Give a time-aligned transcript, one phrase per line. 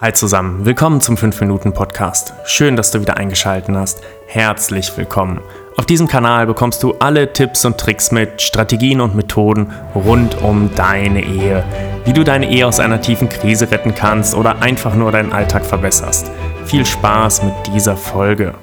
[0.00, 2.34] Hi zusammen, willkommen zum 5-Minuten-Podcast.
[2.46, 4.02] Schön, dass du wieder eingeschaltet hast.
[4.26, 5.40] Herzlich willkommen.
[5.76, 10.74] Auf diesem Kanal bekommst du alle Tipps und Tricks mit, Strategien und Methoden rund um
[10.74, 11.64] deine Ehe.
[12.04, 15.64] Wie du deine Ehe aus einer tiefen Krise retten kannst oder einfach nur deinen Alltag
[15.64, 16.28] verbesserst.
[16.64, 18.56] Viel Spaß mit dieser Folge.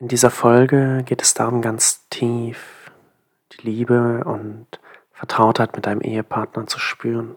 [0.00, 2.90] In dieser Folge geht es darum, ganz tief
[3.52, 4.66] die Liebe und
[5.12, 7.36] Vertrautheit mit deinem Ehepartner zu spüren.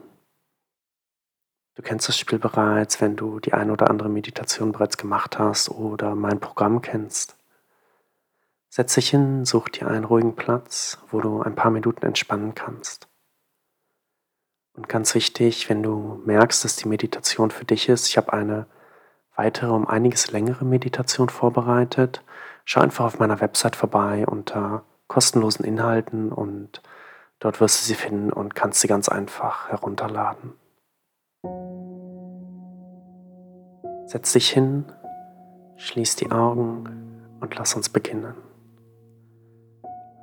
[1.80, 5.70] Du kennst das Spiel bereits, wenn du die eine oder andere Meditation bereits gemacht hast
[5.70, 7.38] oder mein Programm kennst.
[8.68, 13.08] Setz dich hin, such dir einen ruhigen Platz, wo du ein paar Minuten entspannen kannst.
[14.74, 18.66] Und ganz wichtig, wenn du merkst, dass die Meditation für dich ist, ich habe eine
[19.38, 22.26] weitere, um einiges längere Meditation vorbereitet.
[22.66, 26.82] Schau einfach auf meiner Website vorbei unter kostenlosen Inhalten und
[27.40, 30.56] dort wirst du sie finden und kannst sie ganz einfach herunterladen.
[34.06, 34.86] Setz dich hin,
[35.76, 36.84] schließ die Augen
[37.40, 38.34] und lass uns beginnen.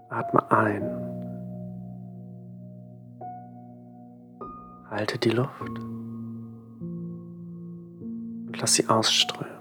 [0.09, 0.83] Atme ein.
[4.91, 5.79] Halte die Luft
[8.47, 9.57] und lass sie ausströmen.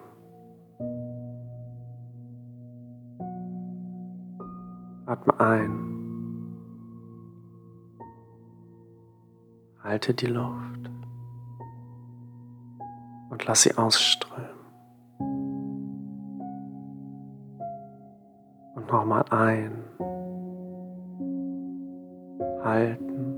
[5.05, 5.95] Atme ein.
[9.83, 10.84] Halte die Luft
[13.45, 14.49] lass sie ausströmen.
[18.75, 19.83] Und nochmal ein,
[22.63, 23.35] halten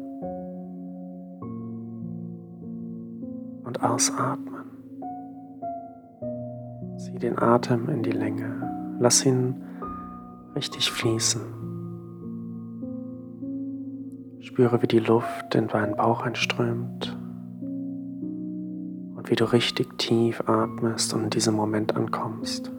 [3.64, 4.66] und ausatmen.
[6.98, 9.62] Zieh den Atem in die Länge, lass ihn
[10.56, 11.42] richtig fließen.
[14.40, 17.17] Spüre, wie die Luft in deinen Bauch einströmt
[19.30, 22.72] wie du richtig tief atmest und in diesem Moment ankommst.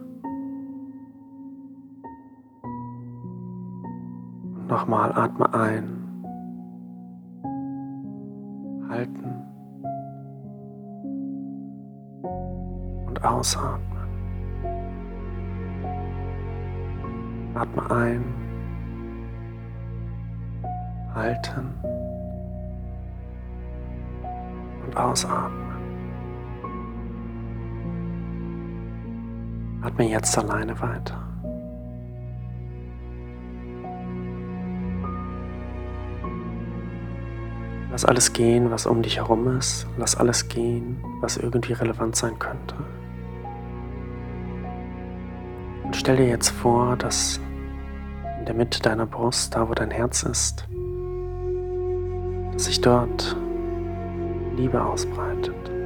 [4.55, 5.95] Und nochmal atme ein.
[8.89, 9.45] Halten.
[13.07, 13.85] Und ausatmen.
[17.53, 18.23] Atme ein.
[21.13, 21.73] Halten.
[24.85, 25.68] Und ausatmen.
[29.81, 31.29] Atme jetzt alleine weiter.
[37.91, 39.87] Lass alles gehen, was um dich herum ist.
[39.97, 42.75] Lass alles gehen, was irgendwie relevant sein könnte.
[45.83, 47.39] Und stell dir jetzt vor, dass
[48.39, 50.67] in der Mitte deiner Brust, da wo dein Herz ist,
[52.53, 53.35] dass sich dort
[54.55, 55.78] Liebe ausbreitet.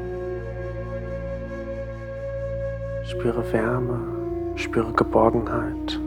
[3.06, 4.00] Spüre Wärme,
[4.56, 6.00] spüre Geborgenheit.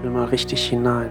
[0.00, 1.10] Fühl mal richtig hinein.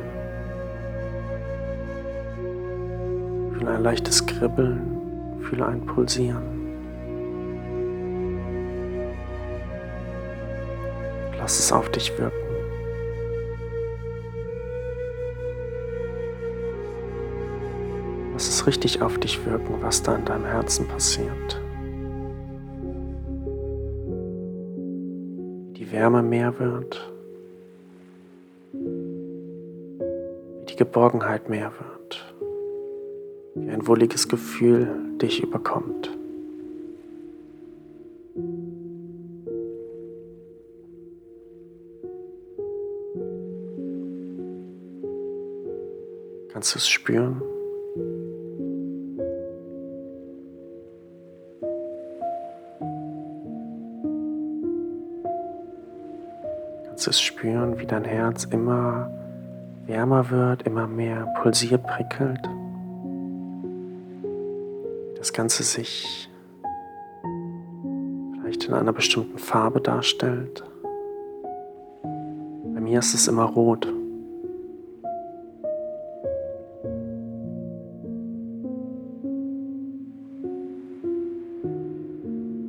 [3.52, 6.60] Fühle ein leichtes Kribbeln, fühle ein Pulsieren.
[11.40, 12.36] Lass es auf dich wirken.
[18.34, 21.59] Lass es richtig auf dich wirken, was da in deinem Herzen passiert.
[25.80, 27.10] Die Wärme mehr wird,
[28.74, 32.36] wie die Geborgenheit mehr wird,
[33.56, 34.90] wie ein wohliges Gefühl
[35.22, 36.12] dich überkommt.
[46.52, 47.42] Kannst du es spüren?
[57.08, 59.10] Es spüren, wie dein Herz immer
[59.86, 62.48] wärmer wird, immer mehr pulsiert, prickelt.
[65.18, 66.30] Das Ganze sich
[68.36, 70.64] vielleicht in einer bestimmten Farbe darstellt.
[72.74, 73.88] Bei mir ist es immer rot.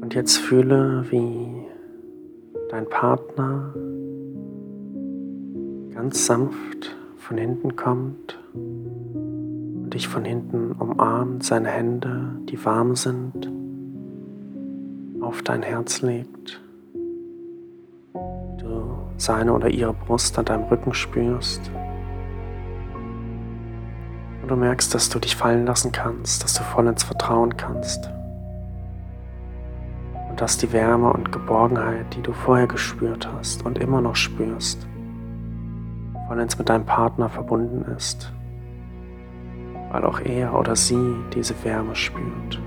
[0.01, 1.67] Und jetzt fühle, wie
[2.71, 3.73] dein Partner
[6.01, 13.53] ganz sanft von hinten kommt und dich von hinten umarmt, seine Hände, die warm sind,
[15.21, 16.63] auf dein Herz legt.
[18.15, 21.71] Du seine oder ihre Brust an deinem Rücken spürst.
[24.41, 28.11] Und du merkst, dass du dich fallen lassen kannst, dass du voll ins Vertrauen kannst.
[30.31, 34.87] und dass die Wärme und Geborgenheit, die du vorher gespürt hast und immer noch spürst,
[36.31, 38.33] vollends mit deinem Partner verbunden ist,
[39.91, 42.61] weil auch er oder sie diese Wärme spürt.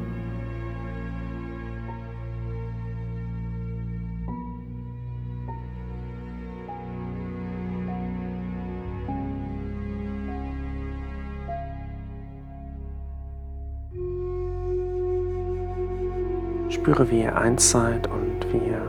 [16.68, 18.81] Spüre, wie ihr eins seid und wie ihr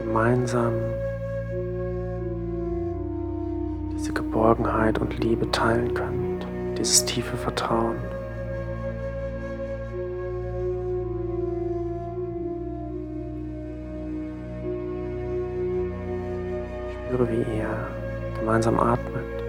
[0.00, 0.74] gemeinsam
[4.34, 6.44] Geborgenheit und Liebe teilen könnt,
[6.76, 7.94] dieses tiefe Vertrauen.
[17.06, 17.88] Spüre, wie ihr
[18.40, 19.43] gemeinsam atmet.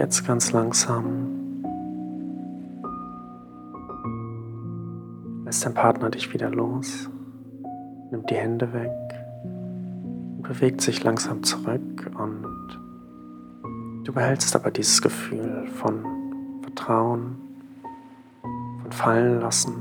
[0.00, 1.28] Jetzt ganz langsam.
[5.44, 7.10] Lässt dein Partner dich wieder los,
[8.10, 8.90] nimmt die Hände weg
[9.44, 12.80] und bewegt sich langsam zurück und
[14.04, 16.02] du behältst aber dieses Gefühl von
[16.62, 17.36] Vertrauen,
[18.82, 19.74] von Fallen lassen,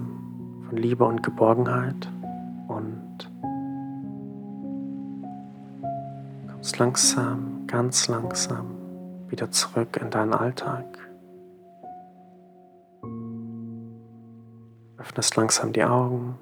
[0.67, 2.11] von Liebe und Geborgenheit
[2.67, 3.31] und
[6.51, 8.78] kommst langsam, ganz langsam
[9.31, 10.85] wieder zurück in deinen Alltag.
[14.97, 16.37] Öffnest langsam die Augen,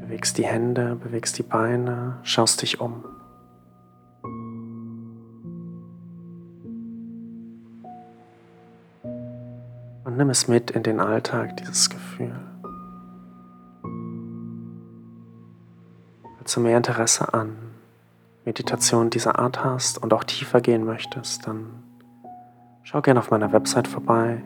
[0.00, 3.04] bewegst die Hände, bewegst die Beine, schaust dich um.
[10.04, 12.38] Und nimm es mit in den Alltag, dieses Gefühl.
[16.36, 17.69] Falls du mehr Interesse an
[18.44, 21.82] Meditation dieser Art hast und auch tiefer gehen möchtest, dann
[22.82, 24.42] schau gerne auf meiner Website vorbei.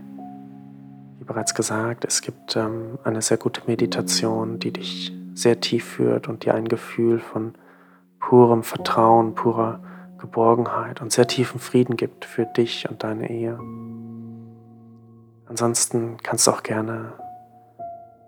[1.18, 6.28] Wie bereits gesagt, es gibt ähm, eine sehr gute Meditation, die dich sehr tief führt
[6.28, 7.54] und dir ein Gefühl von
[8.18, 9.80] purem Vertrauen, purer
[10.18, 13.58] Geborgenheit und sehr tiefen Frieden gibt für dich und deine Ehe.
[15.46, 17.12] Ansonsten kannst du auch gerne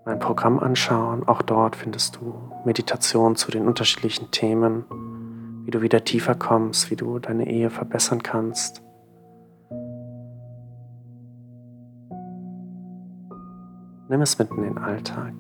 [0.05, 1.27] mein Programm anschauen.
[1.27, 2.35] Auch dort findest du
[2.65, 4.85] Meditation zu den unterschiedlichen Themen
[5.67, 8.83] wie du wieder tiefer kommst, wie du deine Ehe verbessern kannst.
[14.09, 15.35] Nimm es mit in den Alltag.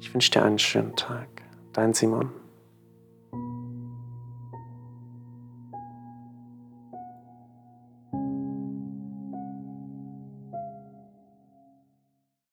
[0.00, 1.28] Ich wünsche dir einen schönen Tag.
[1.74, 2.30] Dein Simon.